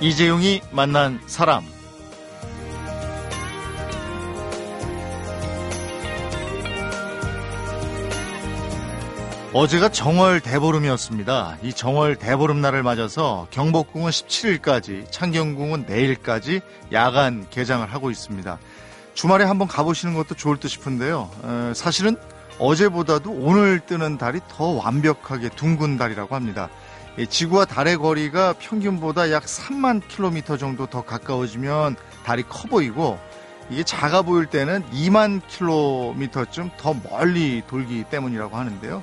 [0.00, 1.62] 이재용이 만난 사람.
[9.52, 11.58] 어제가 정월 대보름이었습니다.
[11.62, 16.62] 이 정월 대보름 날을 맞아서 경복궁은 17일까지, 창경궁은 내일까지
[16.92, 18.58] 야간 개장을 하고 있습니다.
[19.12, 21.28] 주말에 한번 가보시는 것도 좋을 듯 싶은데요.
[21.44, 22.16] 에, 사실은
[22.58, 26.70] 어제보다도 오늘 뜨는 달이 더 완벽하게 둥근 달이라고 합니다.
[27.26, 33.18] 지구와 달의 거리가 평균보다 약 3만 킬로미터 정도 더 가까워지면 달이 커 보이고
[33.68, 39.02] 이게 작아 보일 때는 2만 킬로미터쯤 더 멀리 돌기 때문이라고 하는데요.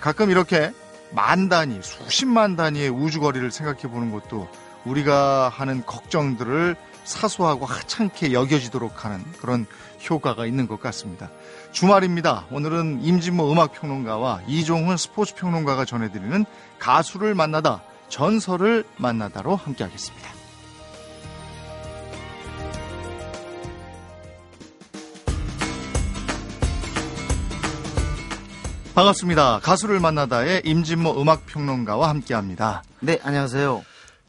[0.00, 0.72] 가끔 이렇게
[1.10, 4.48] 만 단위, 수십만 단위의 우주 거리를 생각해 보는 것도
[4.84, 9.66] 우리가 하는 걱정들을 사소하고 하찮게 여겨지도록 하는 그런
[10.08, 11.30] 효과가 있는 것 같습니다.
[11.72, 12.46] 주말입니다.
[12.50, 16.44] 오늘은 임진모 음악평론가와 이종훈 스포츠평론가가 전해드리는
[16.78, 20.30] 가수를 만나다, 전설을 만나다로 함께하겠습니다.
[28.94, 29.60] 반갑습니다.
[29.60, 32.82] 가수를 만나다의 임진모 음악평론가와 함께합니다.
[33.00, 33.82] 네, 안녕하세요.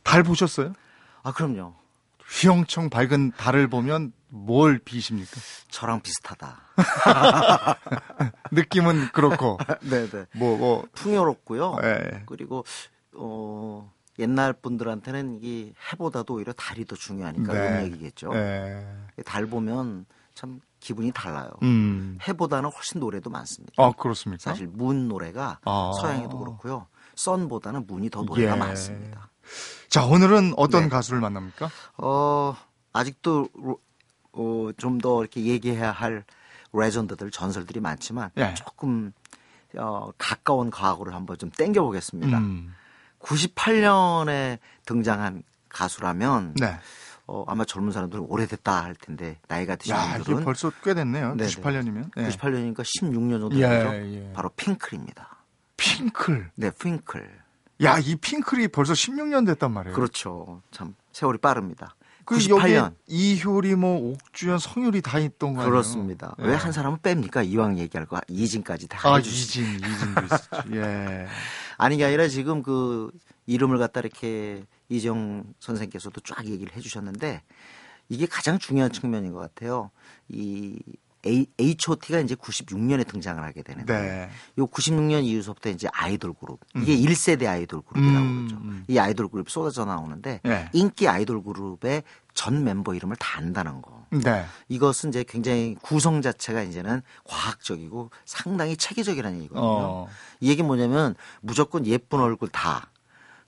[0.03, 0.73] 달 보셨어요?
[1.21, 1.82] 아, 그럼요.
[2.33, 5.39] 휘영청 밝은 달을 보면 뭘 비십니까?
[5.69, 6.59] 저랑 비슷하다.
[8.51, 9.59] 느낌은 그렇고.
[9.81, 10.09] 네네.
[10.09, 10.25] 네.
[10.35, 10.83] 뭐, 뭐.
[10.93, 11.77] 풍요롭고요.
[11.81, 12.23] 네.
[12.25, 12.65] 그리고,
[13.13, 17.59] 어, 옛날 분들한테는 이 해보다도 오히려 달이 더 중요하니까 네.
[17.59, 18.29] 그런 얘기겠죠.
[18.33, 18.85] 네.
[19.25, 21.51] 달 보면 참 기분이 달라요.
[21.61, 22.17] 음.
[22.27, 23.73] 해보다는 훨씬 노래도 많습니다.
[23.77, 24.51] 아, 그렇습니까?
[24.51, 25.91] 사실 문 노래가 아.
[26.01, 26.87] 서양에도 그렇고요.
[27.15, 28.59] 썬보다는 문이 더 노래가 예.
[28.59, 29.29] 많습니다.
[29.89, 30.89] 자, 오늘은 어떤 네.
[30.89, 31.69] 가수를 만납니까?
[31.97, 32.55] 어,
[32.93, 33.49] 아직도
[34.33, 36.23] 어, 좀 더 이렇게 얘기해야 할
[36.73, 38.53] 레전드들, 전설들이 많지만 예.
[38.55, 39.11] 조금
[39.77, 42.37] 어, 가까운 과거를 한번 좀 땡겨 보겠습니다.
[42.39, 42.73] 음.
[43.19, 46.77] 98년에 등장한 가수라면 네.
[47.27, 51.35] 어, 아마 젊은 사람들은 오래됐다 할 텐데 나이가 드신 야, 분들은 벌써 꽤 됐네요.
[51.35, 51.49] 네네.
[51.49, 52.11] 98년이면.
[52.11, 53.93] 98년이니까 16년 정도 예, 되죠.
[53.93, 54.33] 예.
[54.33, 55.27] 바로 핑클입니다.
[55.77, 56.51] 핑클.
[56.55, 57.42] 네, 핑클.
[57.83, 59.95] 야, 이 핑클이 벌써 16년 됐단 말이에요.
[59.95, 60.61] 그렇죠.
[60.71, 61.95] 참 세월이 빠릅니다.
[62.25, 62.75] 그 98년.
[62.75, 65.69] 여기 이효리 뭐 옥주현 성유리 다 있던 거 아니에요?
[65.69, 66.35] 그렇습니다.
[66.39, 66.43] 예.
[66.45, 67.45] 왜한 사람은 뺍니까?
[67.45, 69.61] 이왕 얘기할 거 이진까지 다 아, 해주시죠.
[69.61, 70.47] 이진, 이진도 있었지.
[70.75, 71.27] 예.
[71.77, 73.11] 아니 게 아니라 지금 그
[73.45, 77.41] 이름을 갖다 이렇게 이정 선생께서도 쫙 얘기를 해주셨는데
[78.09, 79.91] 이게 가장 중요한 측면인 것 같아요.
[80.29, 80.79] 이
[81.25, 84.29] H.O.T가 이제 96년에 등장을 하게 되는데 네.
[84.57, 88.63] 요 96년 이후부터 이제 아이돌 그룹 이게 1세대 아이돌 그룹이라고 음, 그러죠.
[88.63, 88.83] 음.
[88.87, 90.69] 이 아이돌 그룹이 쏟아져 나오는데 네.
[90.73, 92.03] 인기 아이돌 그룹의
[92.33, 94.03] 전 멤버 이름을 다 안다는 거.
[94.11, 94.45] 네.
[94.67, 99.63] 이것은 이제 굉장히 구성 자체가 이제는 과학적이고 상당히 체계적이라는 얘기거든요.
[99.63, 100.07] 어.
[100.39, 102.89] 이 얘기 뭐냐면 무조건 예쁜 얼굴 다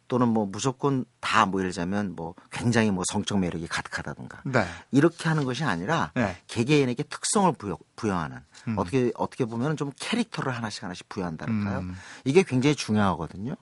[0.07, 4.66] 또는 뭐 무조건 다 뭐 예를 들자면 뭐 굉장히 뭐 성적 매력이 가득하다든가 네.
[4.91, 6.38] 이렇게 하는 것이 아니라 네.
[6.47, 8.77] 개개인에게 특성을 부여, 부여하는 음.
[8.77, 11.79] 어떻게 어떻게 보면 좀 캐릭터를 하나씩 하나씩 부여한다랄까요?
[11.79, 11.95] 음.
[12.23, 13.55] 이게 굉장히 중요하거든요.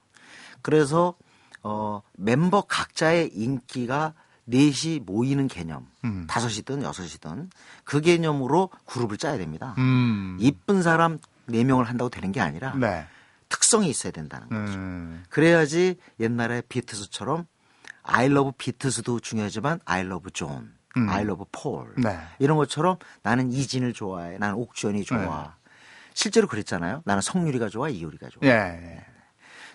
[0.62, 1.16] 그래서
[1.62, 4.14] 어 멤버 각자의 인기가
[4.46, 6.26] 넷이 모이는 개념, 음.
[6.28, 7.50] 다섯이든 여섯이든
[7.84, 9.76] 그 개념으로 그룹을 짜야 됩니다.
[9.78, 10.38] 음.
[10.40, 13.06] 이쁜 사람 네 명을 한다고 되는 게 아니라 네.
[13.54, 14.80] 특성이 있어야 된다는 거죠.
[14.80, 15.24] 음.
[15.30, 17.46] 그래야지 옛날에 비틀스처럼
[18.02, 21.08] I love 비틀스도 중요하지만 I love 존, 음.
[21.08, 22.20] I love 폴 네.
[22.40, 25.56] 이런 것처럼 나는 이진을 좋아해, 나는 옥주현이 좋아.
[26.16, 27.04] 실제로 그랬잖아요.
[27.06, 28.42] 나는 성유리가 좋아, 이효리가 좋아.
[28.44, 28.50] 예.
[28.50, 29.06] 예.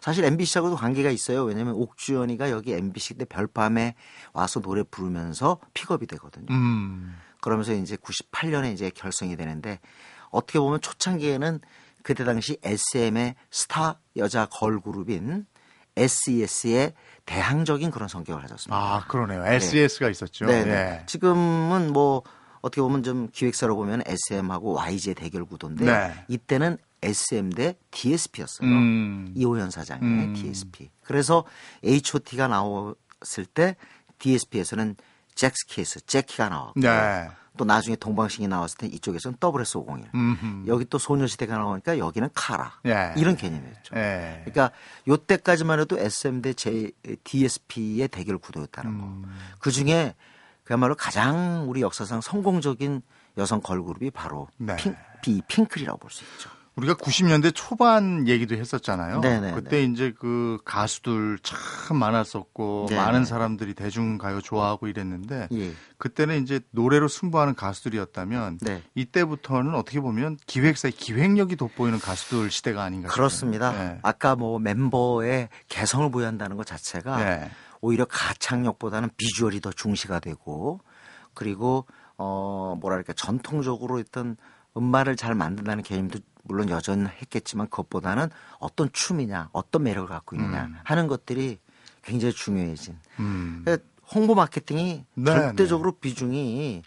[0.01, 1.45] 사실 MBC하고도 관계가 있어요.
[1.45, 3.95] 왜냐하면 옥주현이가 여기 MBC 때 별밤에
[4.33, 6.47] 와서 노래 부르면서 픽업이 되거든요.
[6.51, 7.17] 음.
[7.41, 9.79] 그러면서 이제 98년에 이제 결성이 되는데
[10.31, 11.61] 어떻게 보면 초창기에는
[12.09, 15.45] 그때 당시 SM의 스타 여자 걸그룹인
[15.95, 16.95] SES의
[17.27, 18.75] 대항적인 그런 성격을 가졌습니다.
[18.75, 19.45] 아, 그러네요.
[19.45, 20.47] SES가 있었죠.
[20.47, 20.65] 네.
[20.65, 20.71] 네.
[20.71, 21.03] 예.
[21.05, 22.23] 지금은 뭐
[22.63, 26.25] 어떻게 보면 좀 기획사로 보면 SM하고 YG의 대결 구도인데 네.
[26.29, 28.67] 이때는 SM 대 DSP였어요.
[28.71, 29.31] 음.
[29.37, 30.33] 이호연 사장의 음.
[30.33, 30.91] DSP.
[31.05, 31.45] 그래서
[31.85, 33.77] H.O.T가 나왔을 때
[34.19, 34.97] DSP에서는
[35.35, 37.29] 잭스키에서 잭키가 나왔고 네.
[37.59, 40.15] 또 나중에 동방신이 나왔을 때 이쪽에서는 WS501.
[40.15, 40.65] 음흠.
[40.69, 42.73] 여기 또 소녀시대가 나오니까 여기는 카라.
[42.87, 43.13] 예.
[43.19, 43.97] 이런 개념이었죠.
[43.97, 44.43] 예.
[44.47, 44.71] 그러니까
[45.07, 46.93] 요때까지만 해도 SM 대 J,
[47.25, 49.23] DSP의 대결 구도였다는 음.
[49.23, 49.29] 거.
[49.59, 50.15] 그 중에
[50.65, 53.03] 그야말로 가장 우리 역사상 성공적인
[53.37, 54.77] 여성 걸그룹이 바로 네.
[54.77, 56.51] 핑, 비 핑클이라고 볼 수 있죠.
[56.79, 59.21] 우리가 90년대 초반 얘기도 했었잖아요.
[59.21, 63.01] 네네, 그때 이제 그 가수들 참 많았었고 네네.
[63.01, 65.73] 많은 사람들이 대중가요 좋아하고 이랬는데 예.
[65.97, 68.83] 그때는 이제 노래로 승부하는 가수들이었다면 네.
[68.95, 73.09] 이때부터는 어떻게 보면 기획사의 기획력이 돋보이는 가수들 시대가 아닌가.
[73.09, 73.75] 그렇습니다.
[73.75, 73.99] 예.
[74.03, 77.51] 아까 뭐 멤버의 개성을 부여한다는 것 자체가 예.
[77.81, 80.81] 오히려 가창력보다는 비주얼이 더 중시가 되고
[81.35, 81.87] 그리고
[82.17, 84.37] 어 뭐랄까 전통적으로 있던
[84.77, 90.77] 음반을 잘 만든다는 개념도 물론 여전했겠지만 그것보다는 어떤 춤이냐 어떤 매력을 갖고 있느냐 음.
[90.83, 91.59] 하는 것들이
[92.03, 93.63] 굉장히 중요해진 음.
[93.65, 96.83] 그러니까 홍보 마케팅이 네, 절대적으로 비중이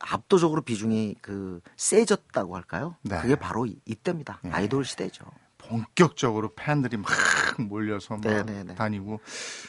[0.00, 2.96] 압도적으로 비중이 그 세졌다고 할까요?
[3.02, 3.20] 네.
[3.20, 4.38] 그게 바로 이- 이때입니다.
[4.42, 4.50] 네.
[4.50, 5.24] 아이돌 시대죠.
[5.58, 7.10] 본격적으로 팬들이 막
[7.58, 8.74] 몰려서 막 네, 네, 네.
[8.74, 9.20] 다니고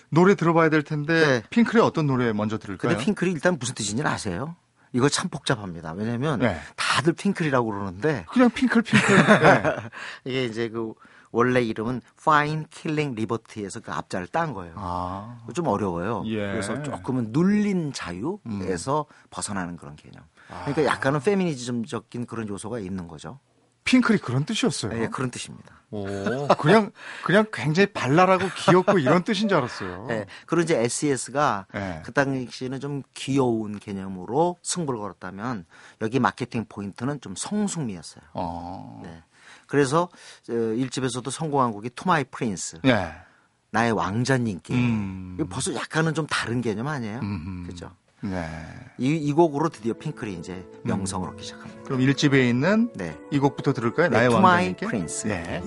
[0.10, 1.44] 노래 들어봐야 될 텐데 네.
[1.50, 2.90] 핑클의 어떤 노래 먼저 들을까요?
[2.92, 4.56] 근데 핑클이 일단 무슨 뜻인지는 아세요?
[4.94, 5.94] 이거 참 복잡합니다.
[5.94, 6.60] 왜냐면 네.
[6.76, 9.16] 다들 핑클이라고 그러는데 그냥 핑클 핑클.
[9.42, 9.64] 네.
[10.24, 10.94] 이게 이제 그
[11.32, 14.74] 원래 이름은 Fine Killing Liberty에서 그 앞자를 딴 거예요.
[14.78, 15.40] 아.
[15.56, 16.24] 좀 어려워요.
[16.28, 16.52] 예.
[16.52, 19.28] 그래서 조금은 눌린 자유에서 음.
[19.32, 20.24] 벗어나는 그런 개념.
[20.50, 20.66] 아.
[20.66, 23.40] 그러니까 약간은 페미니즘적인 그런 요소가 있는 거죠.
[23.84, 25.02] 핑클이 그런 뜻이었어요.
[25.02, 25.82] 예, 그런 뜻입니다.
[25.92, 26.92] 오, 그냥
[27.24, 30.08] 그냥 굉장히 발랄하고 귀엽고 이런 뜻인 줄 알았어요.
[30.10, 30.26] 예.
[30.48, 32.02] 그리고 이제 SES가 예.
[32.04, 35.66] 그 당시에는 좀 귀여운 개념으로 승부를 걸었다면
[36.02, 38.24] 여기 마케팅 포인트는 좀 성숙미였어요.
[38.34, 39.02] 어.
[39.04, 39.22] 네.
[39.68, 40.10] 그래서
[40.50, 43.14] 어, 일집에서도 성공한 곡이 To My Prince 예.
[43.70, 45.38] 나의 왕자님께 음.
[45.50, 47.20] 벌써 약간은 좀 다른 개념 아니에요?
[47.20, 47.68] 음흠.
[47.68, 47.92] 그죠?
[48.24, 48.46] 네.
[48.98, 51.84] 이, 이 곡으로 드디어 핑클이 이제 명성을 얻기 시작합니다.
[51.84, 53.18] 그럼 일집에 있는 네.
[53.32, 54.10] 이 곡부터 들을까요?
[54.10, 54.86] 네, 나의 To My 왕자님께.
[54.88, 55.30] Prince.
[55.30, 55.62] 네.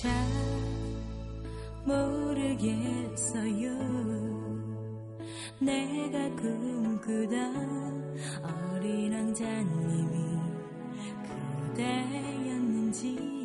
[0.00, 0.12] 잘
[1.84, 3.70] 모르겠어요
[5.60, 10.38] 내가 꿈꾸던 어린 왕자님이
[11.74, 13.41] 그대였는지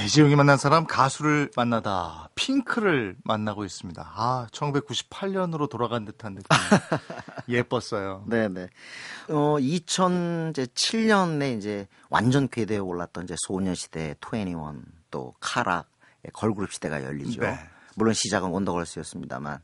[0.00, 4.12] 대지용이 만난 사람 가수를 만나다 핑크를 만나고 있습니다.
[4.16, 6.48] 아, 1998년으로 돌아간 듯한 느낌.
[7.50, 8.24] 예뻤어요.
[8.26, 8.70] 네네.
[9.28, 14.56] 어, 2007년에 이제 완전 궤도에 올랐던 이제 소녀시대 21,
[15.10, 15.90] 또 카락,
[16.32, 17.42] 걸그룹 시대가 열리죠.
[17.42, 17.58] 네.
[17.94, 19.58] 물론 시작은 원더걸스였습니다만,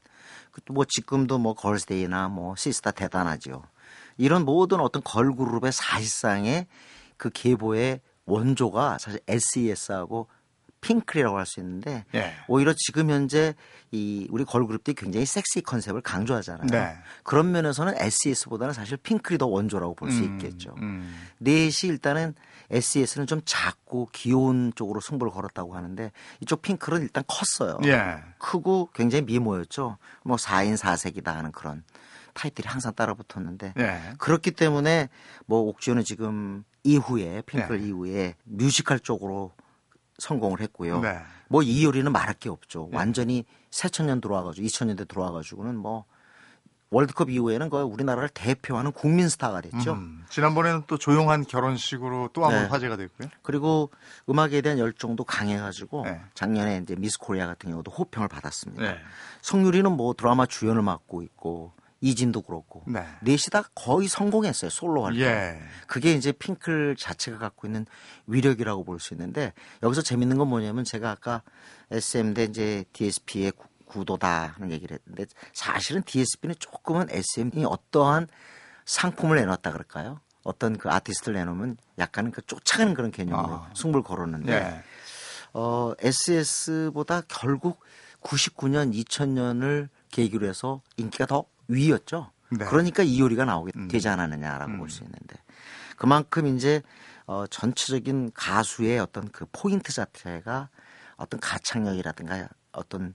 [0.66, 3.62] 그뭐 지금도 뭐 걸스데이나 뭐 시스타 대단하죠.
[4.18, 6.66] 이런 모든 어떤 걸그룹의 사실상의
[7.16, 10.28] 그 계보의 원조가 사실 SES하고
[10.81, 12.32] 핑클이라고 할 수 있는데 예.
[12.49, 13.55] 오히려 지금 현재
[13.90, 16.67] 이 우리 걸그룹들이 굉장히 섹시 컨셉을 강조하잖아요.
[16.70, 16.96] 네.
[17.25, 20.75] 그런 면에서는 SES보다는 사실 핑클이 더 원조라고 볼수 음, 있겠죠.
[20.78, 21.17] 음.
[21.38, 22.34] 넷이 일단은
[22.70, 27.78] SES는 좀 작고 귀여운 쪽으로 승부를 걸었다고 하는데 이쪽 핑클은 일단 컸어요.
[27.84, 28.17] 예.
[28.38, 29.99] 크고 굉장히 미모였죠.
[30.25, 31.84] 뭐 4인 4색이다 하는 그런
[32.34, 34.00] 타이틀이 항상 따라 붙었는데 예.
[34.19, 35.08] 그렇기 때문에
[35.46, 37.88] 뭐 옥주현은 지금 이후에 핑클 네.
[37.88, 39.52] 이후에 뮤지컬 쪽으로
[40.18, 41.00] 성공을 했고요.
[41.00, 41.18] 네.
[41.48, 42.88] 뭐 이효리는 말할 게 없죠.
[42.92, 46.04] 완전히 새천년 들어와가지고 2000년대 들어와가지고는 뭐
[46.90, 49.94] 월드컵 이후에는 거의 우리나라를 대표하는 국민 스타가 됐죠.
[49.94, 52.68] 음, 지난번에는 또 조용한 결혼식으로 또 한번 네.
[52.68, 53.28] 화제가 됐고요.
[53.42, 53.90] 그리고
[54.28, 56.20] 음악에 대한 열정도 강해가지고 네.
[56.34, 58.82] 작년에 이제 미스 코리아 같은 경우도 호평을 받았습니다.
[58.82, 58.98] 네.
[59.42, 61.72] 성유리는 뭐 드라마 주연을 맡고 있고
[62.08, 63.04] 이진도 그렇고 네.
[63.22, 65.22] 넷이 다 거의 성공했어요 솔로 활동.
[65.22, 65.58] 예.
[65.86, 67.86] 그게 이제 핑클 자체가 갖고 있는
[68.26, 71.42] 위력이라고 볼 수 있는데 여기서 재밌는 건 뭐냐면 제가 아까
[71.90, 73.52] SM 대 이제 DSP의
[73.86, 78.28] 구도다 하는 얘기를 했는데 사실은 DSP는 조금은 SM이 어떠한
[78.84, 80.20] 상품을 내놨다 그럴까요?
[80.42, 83.70] 어떤 그 아티스트를 내놓으면 약간은 그 쫓아가는 그런 개념으로 아.
[83.75, 84.82] 승부를 걸었는데 예.
[85.52, 87.80] 어, SS보다 결국
[88.22, 92.32] 99년, 2000년을 계기로 해서 인기가 더 위였죠.
[92.50, 92.64] 네.
[92.64, 93.88] 그러니까 이효리가 나오게 음.
[93.88, 94.78] 되지 않았느냐라고 음.
[94.78, 95.37] 볼수 있는데
[95.96, 96.82] 그만큼 이제
[97.26, 100.68] 어, 전체적인 가수의 어떤 그 포인트 자체가
[101.16, 103.14] 어떤 가창력이라든가 어떤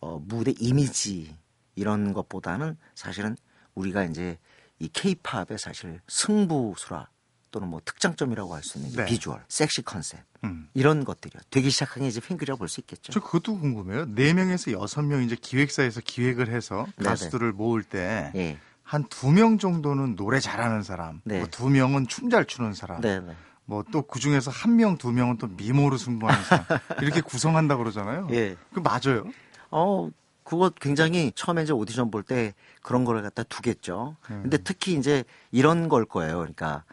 [0.00, 1.36] 어, 무대 이미지
[1.76, 3.36] 이런 것보다는 사실은
[3.74, 4.38] 우리가 이제
[4.78, 7.08] 이 케이팝의 사실 승부수라
[7.52, 9.04] 또는 뭐 특장점이라고 할 수 있는 게 네.
[9.04, 10.68] 비주얼, 섹시 컨셉 음.
[10.74, 11.40] 이런 것들이요.
[11.50, 13.12] 되기 시작한 게 이제 핑크라고 볼 수 있겠죠.
[13.12, 14.06] 저 그것도 궁금해요.
[14.14, 17.08] 네 명에서 여섯 명 이제 기획사에서 기획을 해서 네네.
[17.08, 18.58] 가수들을 모을 때 예.
[18.82, 21.38] 한두 명 정도는 노래 잘하는 사람, 네.
[21.38, 23.34] 뭐두 명은 춤 잘 추는 사람, 네, 네.
[23.66, 26.66] 뭐또그 중에서 한 명, 두 명은 또 미모로 승부하는 사람
[27.00, 28.26] 이렇게 구성한다 그러잖아요.
[28.32, 28.56] 예.
[28.74, 29.24] 그 맞아요?
[29.70, 30.10] 어,
[30.44, 34.16] 그거 굉장히 처음에 이제 오디션 볼 때 그런 거를 갖다 두겠죠.
[34.30, 34.42] 음.
[34.42, 36.38] 근데 특히 이제 이런 걸 거예요.
[36.38, 36.84] 그러니까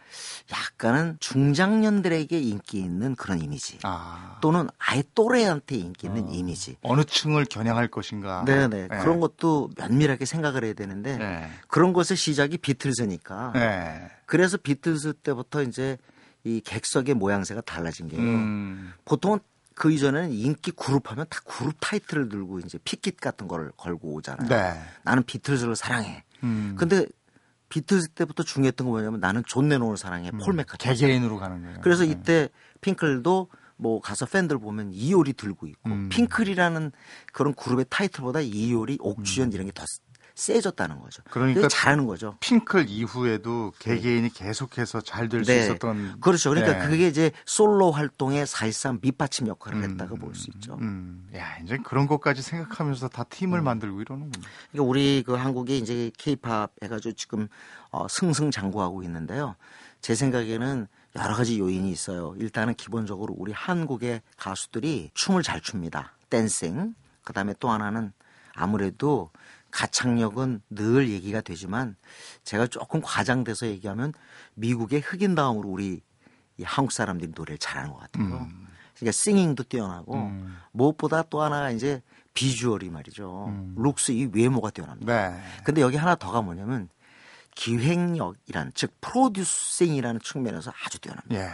[0.52, 3.80] 약간은 중장년들에게 인기 있는 그런 이미지.
[3.84, 6.32] 아 또는 아예 또래한테 인기 있는 어.
[6.32, 6.78] 이미지.
[6.82, 8.44] 어느 층을 겨냥할 것인가?
[8.46, 8.88] 네네.
[8.88, 8.98] 네.
[9.00, 11.50] 그런 것도 면밀하게 생각을 해야 되는데 네.
[11.68, 13.52] 그런 것의 시작이 비틀즈니까.
[13.54, 14.10] 네.
[14.26, 15.98] 그래서 비틀즈 때부터 이제
[16.44, 18.22] 이 객석의 모양새가 달라진 게요.
[18.22, 18.94] 음.
[19.06, 19.40] 보통은
[19.80, 24.50] 그 이전에는 인기 그룹 하면 다 그룹 타이틀을 들고 이제 피켓 같은 걸 걸고 오잖아요.
[24.50, 24.78] 네.
[25.04, 26.26] 나는 비틀즈를 사랑해.
[26.44, 26.76] 음.
[26.78, 27.08] 근데
[27.70, 30.98] 비틀즈 때부터 중요했던 건 뭐냐면 나는 존 레논을 사랑해 폴 맥카트니.
[30.98, 31.80] 개개인으로 가는 거예요.
[31.82, 32.12] 그래서 네.
[32.12, 32.50] 이때
[32.82, 36.10] 핑클도 뭐 가서 팬들 보면 이효리 들고 있고 음.
[36.10, 36.92] 핑클이라는
[37.32, 39.86] 그런 그룹의 타이틀보다 이효리, 옥주현 이런 게 더
[40.40, 41.22] 세졌다는 거죠.
[41.26, 41.30] 음.
[41.32, 42.38] 그러니까 잘하는 거죠.
[42.40, 45.60] 핑클 이후에도 개개인이 계속해서 잘 될수 네.
[45.60, 46.50] 있었던 그렇죠.
[46.50, 46.88] 그러니까 네.
[46.90, 50.78] 그게 이제 솔로 활동의 사실상 밑받침 역할을 했다고 볼 수 있죠.
[50.80, 53.26] 음, 야 이제 그런 것까지 생각하면서 다 음.
[53.30, 54.46] 팀을 만들고 이러는군요.
[54.72, 57.48] 그러니까 우리 그 한국에 이제 케이팝 해가지고 지금
[57.92, 59.56] 어, 승승장구하고 있는데요.
[60.02, 62.34] 제 생각에는 여러 가지 요인이 있어요.
[62.38, 66.14] 일단은 기본적으로 우리 한국의 가수들이 춤을 잘 춥니다.
[66.30, 66.96] 댄싱.
[67.24, 68.14] 그 다음에 또 하나는
[68.54, 69.30] 아무래도
[69.72, 71.96] 가창력은 늘 얘기가 되지만
[72.44, 74.14] 제가 조금 과장돼서 얘기하면
[74.56, 76.02] 미국의 흑인 다음으로 우리
[76.58, 78.48] 이 한국 사람들이 노래를 잘하는 것 같아요.
[78.96, 80.58] 그러니까 singing도 뛰어나고 음.
[80.72, 82.02] 무엇보다 또 하나가 이제
[82.34, 83.74] 비주얼이 말이죠.
[83.76, 85.30] looks 이 외모가 뛰어납니다.
[85.30, 85.42] 네.
[85.64, 86.90] 근데 여기 하나 더가 뭐냐면
[87.56, 91.36] 기획력이란 즉 producing이라는 측면에서 아주 뛰어납니다.
[91.36, 91.50] 예.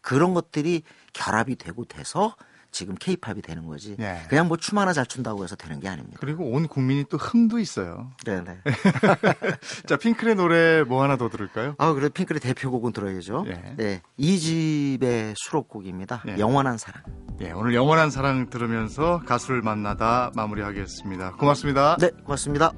[0.00, 0.82] 그런 것들이
[1.12, 2.36] 결합이 되고 돼서
[2.74, 3.96] 지금 케이팝이 되는 거지.
[4.00, 4.18] 예.
[4.28, 6.18] 그냥 뭐 춤 하나 잘 춘다고 해서 되는 게 아닙니다.
[6.20, 8.10] 그리고 온 국민이 또 흥도 있어요.
[8.24, 8.58] 네네.
[9.86, 11.74] 자 핑클의 노래 뭐 하나 더 들을까요?
[11.78, 13.44] 아, 그래 핑클의 대표곡은 들어야죠.
[13.48, 13.74] 예.
[13.76, 14.02] 네.
[14.16, 16.24] 이 집의 수록곡입니다.
[16.28, 16.38] 예.
[16.38, 17.02] 영원한 사랑.
[17.40, 21.32] 예, 오늘 영원한 사랑 들으면서 가수를 만나다 마무리하겠습니다.
[21.32, 21.96] 고맙습니다.
[22.00, 22.72] 네, 고맙습니다.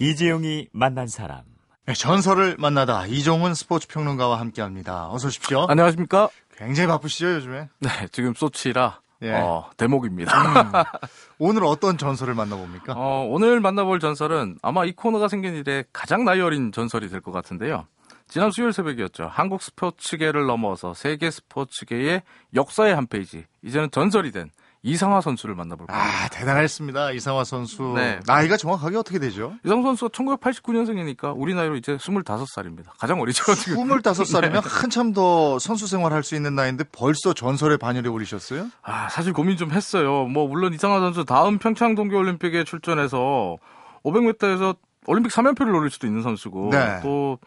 [0.00, 1.42] 이재용이 만난 사람.
[1.86, 5.10] 네, 전설을 만나다 이종훈 스포츠 평론가와 함께합니다.
[5.10, 5.66] 어서 오십시오.
[5.68, 6.30] 안녕하십니까?
[6.56, 7.68] 굉장히 바쁘시죠 요즘에?
[7.80, 9.32] 네, 지금 소치라 예.
[9.32, 10.32] 어, 대목입니다.
[11.38, 12.94] 오늘 어떤 전설을 만나봅니까?
[12.96, 17.30] 어, 오늘 만나볼 전설은 아마 이 코너가 생긴 이래 가장 나이 어린 전설이 될 것
[17.32, 17.86] 같은데요.
[18.28, 19.28] 지난 수요일 새벽이었죠.
[19.30, 22.22] 한국 스포츠계를 넘어서 세계 스포츠계의
[22.54, 24.50] 역사의 한 페이지, 이제는 전설이 된
[24.82, 26.04] 이상화 선수를 만나볼 겁니다.
[26.04, 27.92] 아 대단했습니다 이상화 선수.
[27.96, 28.20] 네.
[28.26, 29.54] 나이가 정확하게 어떻게 되죠?
[29.64, 32.86] 이상화 선수가 1989년생이니까 우리 나이로 이제 25살입니다.
[32.98, 33.44] 가장 어리죠.
[33.56, 33.86] 지금.
[33.86, 38.68] 25살이면 한참 더 선수 생활할 수 있는 나이인데 벌써 전설의 반열에 오르셨어요?
[38.82, 40.24] 아, 사실 고민 좀 했어요.
[40.24, 43.58] 뭐, 물론 이상화 선수 다음 평창 동계 올림픽에 출전해서
[44.04, 47.00] 500m에서 올림픽 3연패를 노릴 수도 있는 선수고, 네.
[47.02, 47.38] 또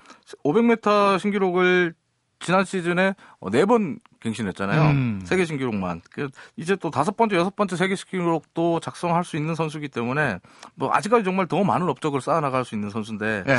[0.44, 1.94] 500m 신기록을
[2.44, 3.16] 지난 시즌에
[3.52, 4.82] 네 번 갱신했잖아요.
[4.92, 5.22] 음.
[5.26, 6.02] 세계 신기록만.
[6.12, 10.40] 그 이제 또 다섯 번째, 여섯 번째 세계 신기록도 작성할 수 있는 선수기 때문에
[10.76, 13.58] 뭐 아직까지 정말 더 많은 업적을 쌓아나갈 수 있는 선수인데 예.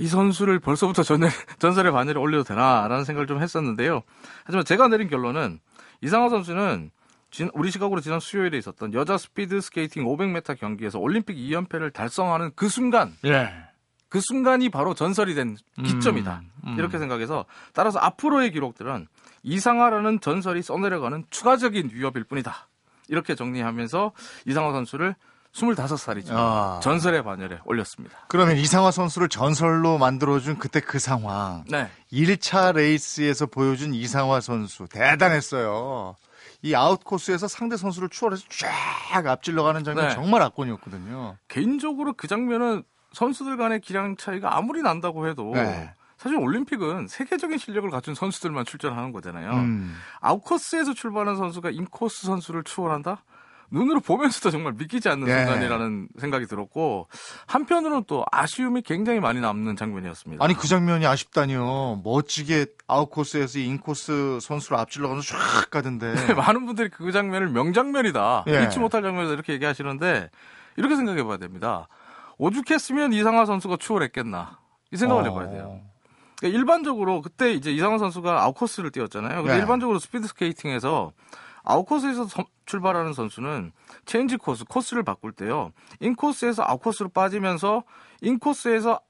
[0.00, 1.20] 이 선수를 벌써부터 전,
[1.60, 4.00] 전설의 반열에 올려도 되나라는 생각을 좀 했었는데요.
[4.44, 5.60] 하지만 제가 내린 결론은
[6.02, 6.90] 이상화 선수는
[7.30, 12.68] 진- 우리 시각으로 지난 수요일에 있었던 여자 스피드 스케이팅 500m 경기에서 올림픽 2연패를 달성하는 그
[12.68, 13.50] 순간, 예.
[14.08, 16.40] 그 순간이 바로 전설이 된 기점이다.
[16.44, 16.50] 음.
[16.76, 19.06] 이렇게 생각해서 따라서 앞으로의 기록들은
[19.42, 22.68] 이상화라는 전설이 써내려가는 추가적인 위협일 뿐이다.
[23.08, 24.12] 이렇게 정리하면서
[24.46, 25.14] 이상화 선수를
[25.52, 26.30] 25살이죠.
[26.32, 26.80] 아.
[26.82, 28.18] 전설의 반열에 올렸습니다.
[28.28, 31.64] 그러면 이상화 선수를 전설로 만들어준 그때 그 상황.
[31.68, 31.88] 네.
[32.12, 36.16] 1차 레이스에서 보여준 이상화 선수 대단했어요.
[36.62, 40.14] 이 아웃코스에서 상대 선수를 추월해서 쫙 앞질러가는 장면 네.
[40.14, 41.36] 정말 압권이었거든요.
[41.46, 45.92] 개인적으로 그 장면은 선수들 간의 기량 차이가 아무리 난다고 해도 네.
[46.24, 49.50] 사실 올림픽은 세계적인 실력을 갖춘 선수들만 출전하는 거잖아요.
[49.56, 49.94] 음.
[50.20, 53.22] 아웃코스에서 출발한 선수가 인코스 선수를 추월한다?
[53.70, 55.44] 눈으로 보면서도 정말 믿기지 않는 네.
[55.44, 57.08] 순간이라는 생각이 들었고
[57.46, 60.42] 한편으로는 또 아쉬움이 굉장히 많이 남는 장면이었습니다.
[60.42, 62.00] 아니 그 장면이 아쉽다니요.
[62.02, 66.14] 멋지게 아웃코스에서 이 인코스 선수를 앞질러가면서 쫙 가던데.
[66.32, 68.44] 많은 분들이 그 장면을 명장면이다.
[68.48, 68.62] 예.
[68.64, 69.34] 잊지 못할 장면이다.
[69.34, 70.30] 이렇게 얘기하시는데
[70.76, 71.86] 이렇게 생각해 봐야 됩니다.
[72.38, 74.58] 오죽했으면 이상화 선수가 추월했겠나.
[74.90, 75.26] 이 생각을 어.
[75.26, 75.80] 해봐야 돼요.
[76.38, 79.42] 그러니까 일반적으로 그때 이제 이상화 선수가 아웃코스를 뛰었잖아요.
[79.42, 79.58] 근데 네.
[79.60, 81.12] 일반적으로 스피드 스케이팅에서
[81.62, 83.72] 아웃코스에서 선- 출발하는 선수는
[84.04, 85.72] change course, 코스를 바꿀 때요.
[86.00, 87.84] 인코스에서 아웃코스로 빠지면서
[88.22, 89.00] 인코스에서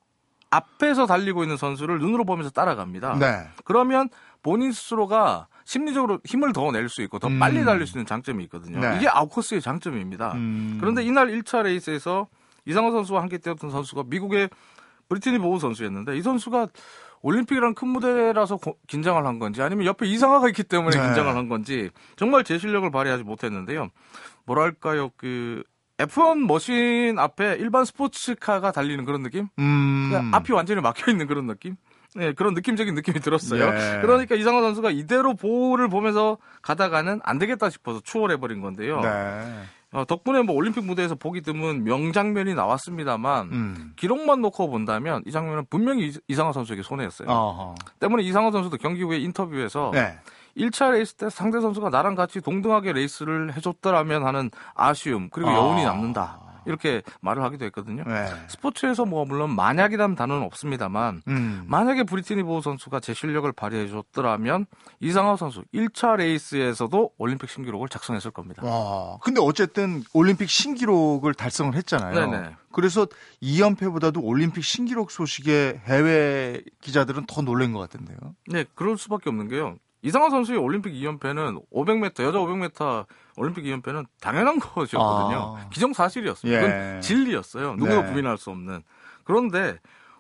[0.50, 3.18] 앞에서 달리고 있는 선수를 눈으로 보면서 따라갑니다.
[3.18, 3.48] 네.
[3.64, 4.08] 그러면
[4.42, 7.38] 본인 스스로가 심리적으로 힘을 더 낼 수 있고 더 음.
[7.40, 8.78] 빨리 달릴 수 있는 장점이 있거든요.
[8.78, 8.96] 네.
[8.98, 10.32] 이게 아웃코스의 장점입니다.
[10.34, 10.76] 음.
[10.80, 12.28] 그런데 이날 1차 레이스에서
[12.66, 14.48] 이상호 선수와 함께 뛰었던 선수가 미국의
[15.08, 16.68] 브리티니 보우 선수였는데 이 선수가
[17.24, 21.02] 올림픽이란 큰 무대라서 고- 긴장을 한 건지 아니면 옆에 이상화가 있기 때문에 네.
[21.02, 23.88] 긴장을 한 건지 정말 제 실력을 발휘하지 못했는데요.
[24.44, 25.62] 뭐랄까요 그
[25.96, 29.48] F1 머신 앞에 일반 스포츠카가 달리는 그런 느낌?
[29.58, 30.08] 음.
[30.10, 31.76] 그러니까 앞이 완전히 막혀 있는 그런 느낌?
[32.16, 33.64] 네, 그런 느낌적인 느낌이 들었어요.
[33.64, 34.00] 예.
[34.02, 39.00] 그러니까 이상호 선수가 이대로 보호를 보면서 가다가는 안 되겠다 싶어서 추월해버린 건데요.
[39.00, 39.62] 네.
[39.94, 43.92] 어, 덕분에 뭐 올림픽 무대에서 보기 드문 명장면이 나왔습니다만 음.
[43.96, 47.28] 기록만 놓고 본다면 이 장면은 분명히 이- 이상화 선수에게 손해였어요.
[47.28, 47.74] 어허.
[48.00, 50.18] 때문에 이상화 선수도 경기 후에 인터뷰에서 네.
[50.56, 55.54] 1차 레이스 때 상대 선수가 나랑 같이 동등하게 레이스를 해줬더라면 하는 아쉬움 그리고 아.
[55.54, 58.04] 여운이 남는다 이렇게 말을 하기도 했거든요.
[58.04, 58.26] 네.
[58.48, 61.64] 스포츠에서 뭐 물론 만약이라는 단어는 없습니다만 음.
[61.66, 64.66] 만약에 브리티니 보우 선수가 제 실력을 발휘해 줬더라면
[65.00, 68.64] 이상호 선수 1차 레이스에서도 올림픽 신기록을 작성했을 겁니다.
[68.64, 69.18] 와.
[69.22, 72.30] 근데 어쨌든 올림픽 신기록을 달성을 했잖아요.
[72.30, 72.56] 네네.
[72.72, 73.06] 그래서
[73.42, 78.18] 2연패보다도 올림픽 신기록 소식에 해외 기자들은 더 놀란 것 같은데요.
[78.48, 79.76] 네, 그럴 수밖에 없는 게요.
[80.02, 83.06] 이상호 선수의 올림픽 2연패는 500m 여자 500m
[83.36, 85.56] 올림픽 2연패는 당연한 것이었거든요.
[85.58, 85.68] 아.
[85.70, 86.52] 기정사실이었어요.
[86.52, 87.00] 그건 예.
[87.00, 87.74] 진리였어요.
[87.76, 88.12] 누구도 네.
[88.12, 88.82] 부인할 수 없는.
[89.24, 89.78] 그런데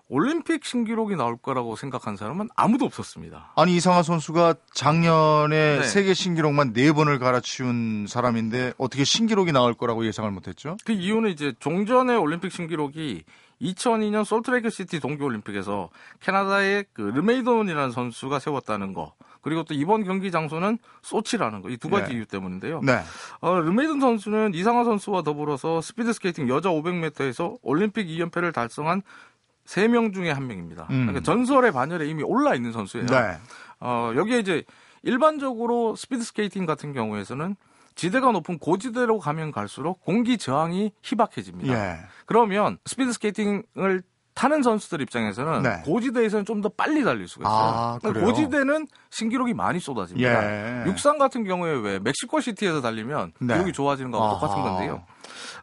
[0.08, 3.52] 올림픽 신기록이 나올 거라고 생각한 사람은 아무도 없었습니다.
[3.56, 5.82] 아니 이상화 선수가 작년에 네.
[5.82, 10.76] 세계 신기록만 네 번을 갈아치운 사람인데 어떻게 신기록이 나올 거라고 예상을 못했죠?
[10.84, 13.24] 그 이유는 이제 종전의 올림픽 신기록이
[13.62, 15.88] 2002년 솔트레이크 시티 동계 올림픽에서
[16.20, 19.14] 캐나다의 그 르메이돈이라는 선수가 세웠다는 거.
[19.44, 21.68] 그리고 또 이번 경기 장소는 소치라는 거.
[21.68, 22.16] 이 두 가지 네.
[22.16, 22.80] 이유 때문인데요.
[22.82, 23.00] 네.
[23.40, 29.02] 어, 르메이든 선수는 이상화 선수와 더불어서 스피드 스케이팅 여자 500m에서 올림픽 2연패를 달성한
[29.66, 30.86] 3명 중에 한 명입니다.
[30.90, 31.06] 음.
[31.06, 33.06] 그러니까 전설의 반열에 이미 올라 있는 선수예요.
[33.06, 33.36] 네.
[33.80, 34.64] 어, 여기에 이제
[35.02, 37.56] 일반적으로 스피드 스케이팅 같은 경우에서는
[37.94, 41.72] 지대가 높은 고지대로 가면 갈수록 공기 저항이 희박해집니다.
[41.74, 41.98] 예.
[42.26, 44.02] 그러면 스피드 스케이팅을
[44.34, 45.82] 타는 선수들 입장에서는 네.
[45.84, 47.56] 고지대에서는 좀 더 빨리 달릴 수가 있어요.
[47.56, 48.24] 아, 그러니까?
[48.26, 50.82] 고지대는 신기록이 많이 쏟아집니다.
[50.82, 50.86] 예.
[50.86, 53.54] 육상 같은 경우에 왜 멕시코 시티에서 달리면 네.
[53.54, 54.40] 기록이 좋아지는 거하고.
[54.40, 55.02] 똑같은 건데요.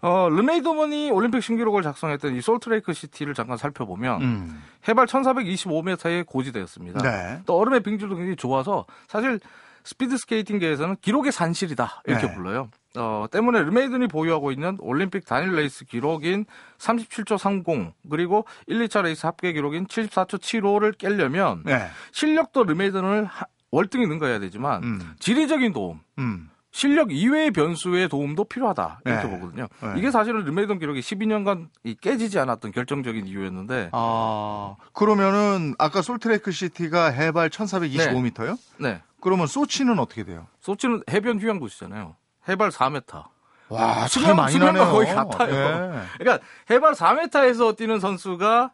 [0.01, 4.63] 어, 르메이든이 올림픽 신기록을 작성했던 이 솔트레이크 시티를 잠깐 살펴보면 음.
[4.87, 7.01] 해발 1425m의 고지대였습니다.
[7.01, 7.41] 네.
[7.45, 9.39] 또 얼음의 빙질도 굉장히 좋아서 사실
[9.83, 12.33] 스피드 스케이팅계에서는 기록의 산실이다 이렇게 네.
[12.35, 12.69] 불러요.
[12.97, 16.45] 어, 때문에 르메이든이 보유하고 있는 올림픽 단일 레이스 기록인
[16.77, 17.65] 37초 30
[18.09, 21.87] 그리고 1, 2차 레이스 합계 기록인 74초 75를 깨려면 네.
[22.11, 24.99] 실력도 르메이든을 하- 월등히 능가해야 되지만 음.
[25.19, 26.49] 지리적인 도움 음.
[26.73, 29.29] 실력 이외의 변수의 도움도 필요하다 이렇게 네.
[29.29, 29.67] 보거든요.
[29.81, 29.93] 네.
[29.97, 37.07] 이게 사실은 르메이든 기록이 12년간 이 깨지지 않았던 결정적인 이유였는데 아, 그러면은 아까 솔트레이크 시티가
[37.11, 38.57] 해발 1425m요?
[38.79, 39.01] 네.
[39.21, 40.47] 그러면 소치는 어떻게 돼요?
[40.59, 42.15] 소치는 해변 휴양 도시잖아요.
[42.49, 43.23] 해발 4m.
[43.69, 44.91] 와, 수명- 차이 많이 나네요.
[44.91, 45.53] 거의 같아요.
[45.55, 46.01] 예.
[46.17, 48.71] 그러니까 해발 4m에서 뛰는 선수가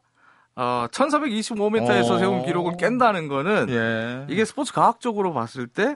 [0.56, 2.18] 어, 1425m에서 어.
[2.18, 4.26] 세운 기록을 깬다는 거는 예.
[4.34, 5.96] 이게 스포츠 과학적으로 봤을 때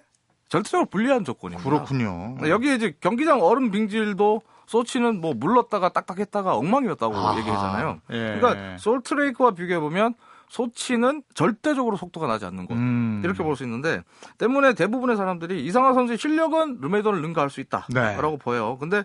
[0.49, 1.67] 절대적으로 불리한 조건입니다.
[1.67, 2.35] 그렇군요.
[2.47, 7.39] 여기에 이제 경기장 얼음 빙질도 소치는 뭐 물렀다가 딱딱했다가 엉망이었다고 아하.
[7.39, 8.01] 얘기하잖아요.
[8.11, 8.37] 예.
[8.39, 10.13] 그러니까 솔트레이크와 비교해 보면
[10.51, 12.75] 소치는 절대적으로 속도가 나지 않는 곳.
[12.75, 13.21] 음.
[13.23, 14.01] 이렇게 볼 수 있는데
[14.37, 18.37] 때문에 대부분의 사람들이 이상화 선수의 실력은 르메이던을 능가할 수 있다라고 네.
[18.37, 18.77] 보여요.
[18.77, 19.03] 근데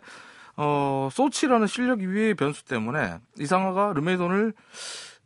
[0.56, 4.54] 어 소치라는 실력 위의 변수 때문에 이상화가 르메이던을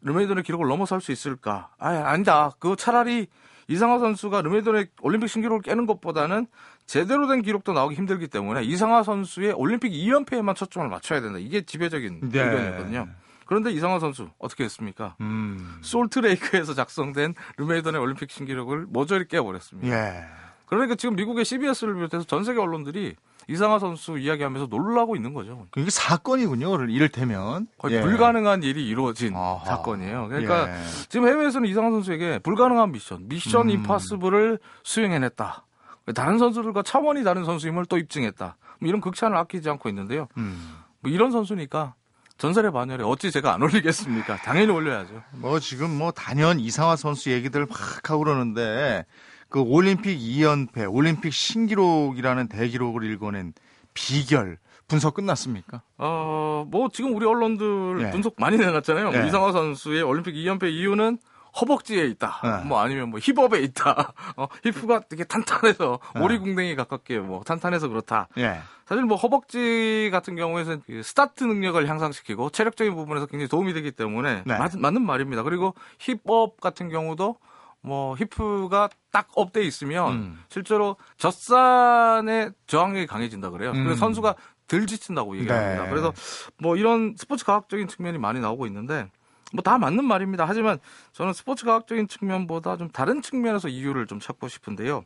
[0.02, 1.70] 르메이던의 기록을 넘어설 수 있을까?
[1.78, 2.50] 아, 아니다.
[2.58, 3.26] 그거 차라리
[3.68, 6.46] 이상화 선수가 르메이던의 올림픽 신기록을 깨는 것보다는
[6.86, 11.38] 제대로 된 기록도 나오기 힘들기 때문에 이상화 선수의 올림픽 2연패에만 초점을 맞춰야 된다.
[11.38, 12.40] 이게 지배적인 네.
[12.42, 13.08] 의견이었거든요.
[13.50, 15.16] 그런데 이상화 선수 어떻게 했습니까?
[15.20, 15.78] 음.
[15.80, 19.88] 솔트레이크에서 작성된 르메이던의 올림픽 신기록을 모조리 깨버렸습니다.
[19.88, 20.24] 예.
[20.66, 23.16] 그러니까 지금 미국의 CBS를 비롯해서 전 세계 언론들이
[23.48, 25.66] 이상화 선수 이야기하면서 놀라고 있는 거죠.
[25.76, 26.84] 이게 사건이군요.
[26.84, 28.02] 이를테면 거의 예.
[28.02, 29.64] 불가능한 일이 이루어진 아하.
[29.64, 30.28] 사건이에요.
[30.28, 30.84] 그러니까 예.
[31.08, 33.70] 지금 해외에서는 이상화 선수에게 불가능한 미션, 미션 음.
[33.70, 35.66] 임파서블을 수행해냈다.
[36.14, 38.56] 다른 선수들과 차원이 다른 선수임을 또 입증했다.
[38.78, 40.28] 뭐 이런 극찬을 아끼지 않고 있는데요.
[40.36, 40.76] 음.
[41.00, 41.94] 뭐 이런 선수니까
[42.40, 44.36] 전설의 반열에 어찌 제가 안 올리겠습니까?
[44.38, 45.22] 당연히 올려야죠.
[45.32, 49.04] 뭐 지금 뭐 단연 이상화 선수 얘기들 막 하고 그러는데
[49.50, 53.52] 그 올림픽 2연패, 올림픽 신기록이라는 대기록을 읽어낸
[53.92, 54.56] 비결
[54.88, 55.82] 분석 끝났습니까?
[55.98, 58.10] 어, 뭐 지금 우리 언론들 네.
[58.10, 59.10] 분석 많이 내놨잖아요.
[59.10, 59.26] 네.
[59.26, 61.18] 이상화 선수의 올림픽 2연패 이유는
[61.60, 62.40] 허벅지에 있다.
[62.42, 62.68] 네.
[62.68, 64.12] 뭐 아니면 뭐 힙업에 있다.
[64.36, 66.20] 어, 힙가 되게 탄탄해서 네.
[66.20, 68.28] 오리궁뎅이 가깝게 뭐 탄탄해서 그렇다.
[68.38, 68.60] 예.
[68.86, 74.42] 사실 뭐 허벅지 같은 경우에는 그 스타트 능력을 향상시키고 체력적인 부분에서 굉장히 도움이 되기 때문에
[74.44, 74.58] 네.
[74.58, 75.42] 맞, 맞는 말입니다.
[75.42, 77.36] 그리고 hip up 같은 경우도
[77.82, 80.44] 뭐 히프가 딱 up돼 있으면 음.
[80.48, 83.70] 실제로 젖산의 저항력이 강해진다 그래요.
[83.70, 83.84] 음.
[83.84, 84.34] 그래서 선수가
[84.68, 85.84] 덜 지친다고 얘기합니다.
[85.84, 85.90] 네.
[85.90, 86.12] 그래서
[86.58, 89.08] 뭐 이런 스포츠 과학적인 측면이 많이 나오고 있는데
[89.52, 90.44] 뭐 다 맞는 말입니다.
[90.46, 90.78] 하지만
[91.12, 95.04] 저는 스포츠 과학적인 측면보다 좀 다른 측면에서 이유를 좀 찾고 싶은데요.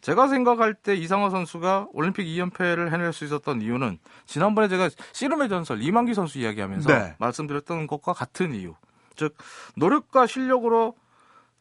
[0.00, 5.82] 제가 생각할 때 이상화 선수가 올림픽 2연패를 해낼 수 있었던 이유는 지난번에 제가 씨름의 전설
[5.82, 7.16] 이만기 선수 이야기하면서 네.
[7.18, 8.74] 말씀드렸던 것과 같은 이유.
[9.16, 9.34] 즉
[9.76, 10.94] 노력과 실력으로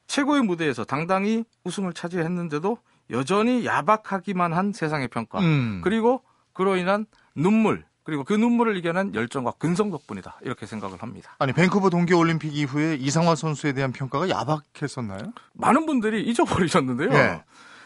[0.07, 2.77] 최고의 무대에서 당당히 우승을 차지했는데도
[3.11, 5.39] 여전히 야박하기만 한 세상의 평가.
[5.39, 5.81] 음.
[5.83, 6.21] 그리고
[6.53, 11.35] 그로 인한 눈물 그리고 그 눈물을 이겨낸 열정과 근성 덕분이다 이렇게 생각을 합니다.
[11.39, 15.33] 아니 밴쿠버 동계올림픽 이후에 이상화 선수에 대한 평가가 야박했었나요?
[15.53, 17.11] 많은 분들이 잊어버리셨는데요.
[17.13, 17.43] 예.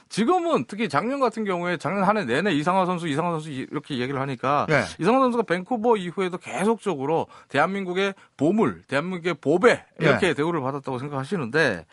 [0.09, 4.19] 지금은 특히 작년 같은 경우에 작년 한 해 내내 이상화 선수, 이상화 선수 이렇게 얘기를
[4.19, 4.83] 하니까 예.
[4.99, 10.33] 이상화 선수가 밴쿠버 이후에도 계속적으로 대한민국의 보물, 대한민국의 보배 이렇게 예.
[10.33, 11.85] 대우를 받았다고 생각하시는데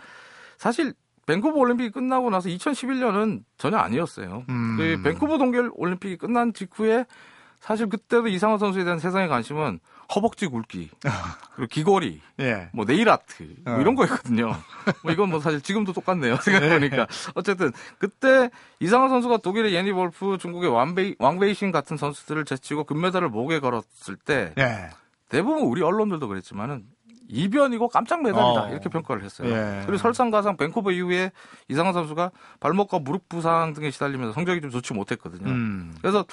[0.59, 0.95] 사실
[1.27, 4.45] 밴쿠버 올림픽이 끝나고 나서 2011년은 전혀 아니었어요.
[4.49, 4.77] 음.
[4.79, 7.05] 그 밴쿠버 동계 올림픽이 끝난 직후에
[7.67, 9.81] 사실 그때도 이상화 선수에 대한 세상의 관심은
[10.15, 10.89] 허벅지 굵기,
[11.57, 12.69] 그리고 귀걸이, 예.
[12.73, 13.81] 뭐 네일 아트 뭐 어.
[13.81, 14.55] 이런 거였거든요.
[15.03, 16.37] 뭐 이건 뭐 사실 지금도 똑같네요.
[16.43, 23.31] 생각해보니까 어쨌든 그때 이상화 선수가 독일의 예니 볼프, 중국의 왕베이, 왕베이신 같은 선수들을 제치고 금메달을
[23.31, 24.91] 목에 걸었을 때 예.
[25.29, 26.85] 대부분 우리 언론들도 그랬지만은
[27.29, 28.71] 이변이고 깜짝 메달이다 어.
[28.71, 29.49] 이렇게 평가를 했어요.
[29.51, 29.83] 예.
[29.85, 31.33] 그리고 설상가상 밴쿠버 이후에
[31.69, 35.51] 이상화 선수가 발목과 무릎 부상 등에 시달리면서 성적이 좀 좋지 못했거든요.
[35.51, 35.97] 음.
[36.01, 36.25] 그래서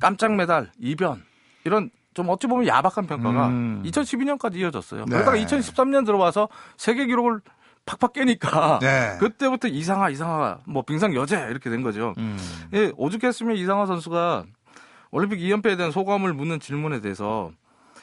[0.00, 1.22] 깜짝 메달, 이변
[1.64, 3.82] 이런 좀 어찌 보면 야박한 평가가 음.
[3.84, 5.04] 2012년까지 이어졌어요.
[5.06, 5.16] 네.
[5.16, 7.40] 그러다가 2013년 들어와서 세계 기록을
[7.86, 9.16] 팍팍 깨니까 네.
[9.18, 12.14] 그때부터 이상하 이상하 뭐 빙상 여제 이렇게 된 거죠.
[12.18, 12.38] 음.
[12.72, 14.44] 예, 오죽했으면 이상하 선수가
[15.10, 17.50] 올림픽 2연패에 대한 소감을 묻는 질문에 대해서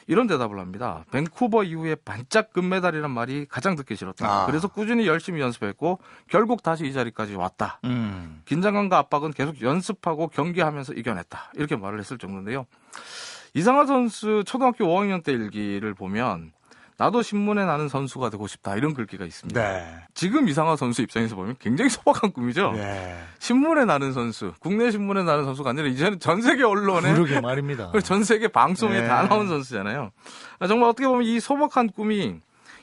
[0.06, 1.04] 이런 대답을 합니다.
[1.10, 4.26] 밴쿠버 이후에 반짝 금메달이란 말이 가장 듣기 싫었다.
[4.26, 4.46] 아.
[4.46, 7.80] 그래서 꾸준히 열심히 연습했고 결국 다시 이 자리까지 왔다.
[7.84, 8.42] 음.
[8.44, 11.52] 긴장감과 압박은 계속 연습하고 경기하면서 이겨냈다.
[11.54, 12.66] 이렇게 말을 했을 정도인데요.
[13.54, 16.52] 이상하 선수 초등학교 5학년 때 일기를 보면
[16.98, 18.76] 나도 신문에 나는 선수가 되고 싶다.
[18.76, 19.60] 이런 글귀가 있습니다.
[19.60, 19.94] 네.
[20.14, 22.72] 지금 이상하 선수 입장에서 보면 굉장히 소박한 꿈이죠.
[22.76, 23.16] 예.
[23.38, 27.92] 신문에 나는 선수, 국내 신문에 나는 선수가 아니라 이제는 전 세계 언론에 그러게 말입니다.
[28.04, 29.08] 전 세계 방송에 네.
[29.08, 30.10] 다 나온 선수잖아요.
[30.58, 32.40] 아, 정말 어떻게 보면 이 소박한 꿈이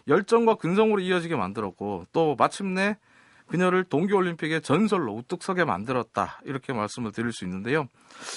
[0.07, 2.97] 열정과 근성으로 이어지게 만들었고 또 마침내
[3.47, 6.39] 그녀를 동계올림픽의 전설로 우뚝 서게 만들었다.
[6.45, 7.87] 이렇게 말씀을 드릴 수 있는데요.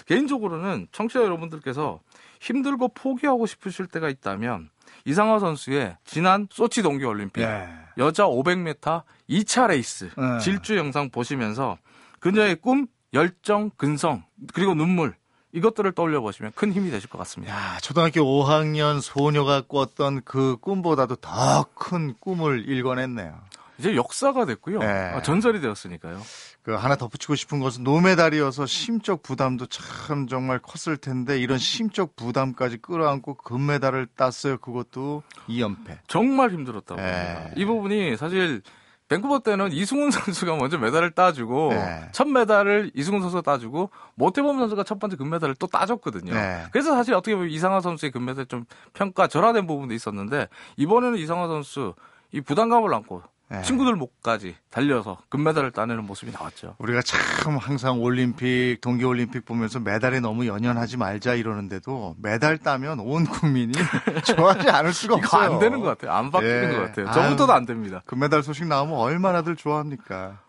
[0.07, 2.01] 개인적으로는 청취자 여러분들께서
[2.41, 4.71] 힘들고 포기하고 싶으실 때가 있다면
[5.05, 7.69] 이상화 선수의 지난 소치 동계 올림픽 예.
[7.99, 10.39] 여자 500m 2차 레이스 네.
[10.41, 11.79] 질주 영상 보시면서
[12.21, 14.25] 그녀의 꿈, 열정, 근성
[14.55, 15.15] 그리고 눈물
[15.55, 17.55] 이것들을 떠올려 보시면 큰 힘이 되실 것 같습니다.
[17.55, 23.39] 야, 초등학교 5학년 소녀가 꿨던 그 꿈보다도 더 큰 꿈을 일궈냈네요.
[23.79, 24.79] 이제 역사가 됐고요.
[24.79, 24.87] 네.
[24.87, 26.21] 아, 전설이 되었으니까요.
[26.63, 32.79] 그 하나 덧붙이고 싶은 것은 노메달이어서 심적 부담도 참 정말 컸을 텐데 이런 심적 부담까지
[32.79, 34.59] 끌어안고 금메달을 땄어요.
[34.59, 35.99] 그것도 2연패.
[36.07, 37.11] 정말 힘들었다고 네.
[37.11, 37.55] 합니다.
[37.57, 38.63] 이 부분이 사실
[39.09, 42.09] 밴쿠버 때는 이승훈 선수가 먼저 메달을 따주고 네.
[42.13, 46.33] 첫 메달을 이승훈 선수가 따주고 모태범 선수가 첫 번째 금메달을 또 따줬거든요.
[46.33, 46.65] 네.
[46.71, 51.95] 그래서 사실 어떻게 보면 이상화 선수의 금메달 좀 평가 절하된 부분도 있었는데 이번에는 이상화 선수
[52.31, 53.61] 이 부담감을 안고 네.
[53.61, 56.75] 친구들 목까지 달려서 금메달을 따내는 모습이 나왔죠.
[56.79, 63.73] 우리가 참 항상 올림픽, 동계올림픽 보면서 메달에 너무 연연하지 말자 이러는데도 메달 따면 온 국민이
[64.25, 65.53] 좋아하지 않을 수가 이거 없어요.
[65.53, 66.17] 안 되는 것 같아요.
[66.17, 66.77] 안 바뀌는 예.
[66.77, 67.13] 것 같아요.
[67.13, 68.03] 저부터도 안 됩니다.
[68.07, 70.41] 금메달 소식 나오면 얼마나들 좋아합니까?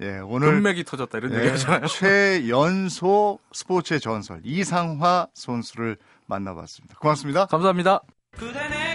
[0.00, 1.86] 예, 오늘 금맥이 터졌다 이런 예, 얘기 하잖아요.
[1.86, 6.96] 최연소 스포츠의 전설 이상화 선수를 만나봤습니다.
[6.98, 7.46] 고맙습니다.
[7.46, 8.00] 감사합니다.
[8.32, 8.87] 그대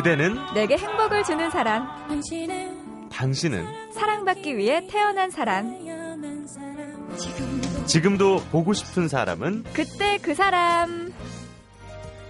[0.00, 5.84] 는 내게 행복을 주는 사람, 당신은 당신은 사랑받기 위해 태어난 사람.
[5.84, 11.12] 태어난 사람 지금도 지금도 보고 싶은 사람은 그때 그 사람.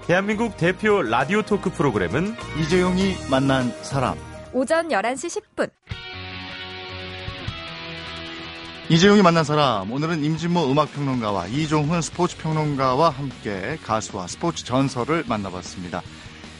[0.06, 4.18] 대한민국 대표 라디오 토크 프로그램은 이재용이 만난 사람.
[4.52, 5.70] 오전 11시 10분.
[8.88, 9.90] 이재용이 만난 사람.
[9.92, 16.02] 오늘은 임진모 음악평론가와 이종훈 스포츠평론가와 함께 가수와 스포츠 전설을 만나봤습니다.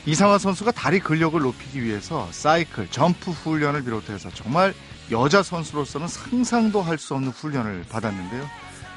[0.05, 4.73] 이상화 선수가 다리 근력을 높이기 위해서 사이클, 점프 훈련을 비롯해서 정말
[5.11, 8.45] 여자 선수로서는 상상도 할 수 없는 훈련을 받았는데요.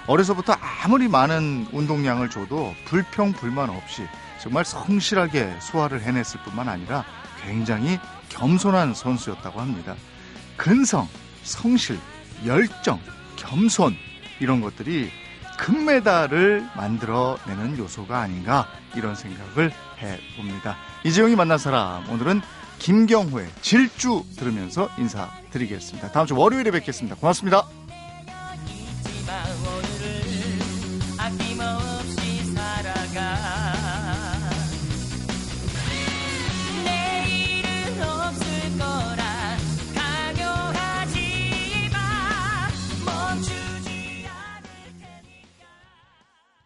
[0.08, 4.02] 어려서부터 아무리 많은 운동량을 줘도 불평 불만 없이
[4.40, 7.04] 정말 성실하게 소화를 해냈을 뿐만 아니라
[7.42, 9.94] 굉장히 겸손한 선수였다고 합니다.
[10.56, 11.08] 근성,
[11.42, 11.98] 성실,
[12.44, 13.00] 열정,
[13.36, 13.96] 겸손
[14.40, 15.10] 이런 것들이
[15.58, 20.76] 금메달을 만들어내는 요소가 아닌가 이런 생각을 해봅니다.
[21.04, 22.40] 이재용이 만난 사람 오늘은
[22.78, 26.12] 김경호의 질주 들으면서 인사드리겠습니다.
[26.12, 27.16] 다음 주 월요일에 뵙겠습니다.
[27.16, 27.86] 고맙습니다.